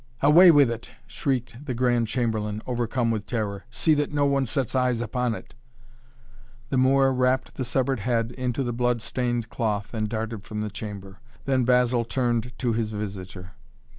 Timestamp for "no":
4.11-4.25